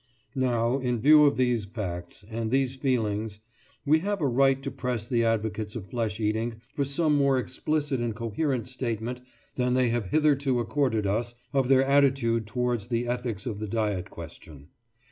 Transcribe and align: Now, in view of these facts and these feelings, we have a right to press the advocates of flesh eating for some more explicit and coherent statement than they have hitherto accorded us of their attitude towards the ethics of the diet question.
Now, 0.33 0.79
in 0.79 0.99
view 0.99 1.25
of 1.27 1.37
these 1.37 1.65
facts 1.65 2.25
and 2.27 2.49
these 2.49 2.75
feelings, 2.75 3.39
we 3.85 3.99
have 3.99 4.19
a 4.19 4.25
right 4.25 4.59
to 4.63 4.71
press 4.71 5.07
the 5.07 5.23
advocates 5.23 5.75
of 5.75 5.91
flesh 5.91 6.19
eating 6.19 6.59
for 6.73 6.83
some 6.83 7.15
more 7.15 7.37
explicit 7.37 7.99
and 7.99 8.15
coherent 8.15 8.67
statement 8.67 9.21
than 9.57 9.75
they 9.75 9.89
have 9.89 10.07
hitherto 10.07 10.59
accorded 10.59 11.05
us 11.05 11.35
of 11.53 11.67
their 11.67 11.85
attitude 11.85 12.47
towards 12.47 12.87
the 12.87 13.05
ethics 13.07 13.45
of 13.45 13.59
the 13.59 13.67
diet 13.67 14.09
question. 14.09 14.69